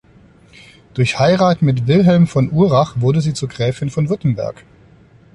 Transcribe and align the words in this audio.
Durch 0.95 1.19
Heirat 1.19 1.61
mit 1.61 1.85
Wilhelm 1.85 2.25
von 2.25 2.51
Urach 2.51 2.95
wurde 3.01 3.21
sie 3.21 3.35
zur 3.35 3.49
Gräfin 3.49 3.91
von 3.91 4.09
Württemberg. 4.09 4.63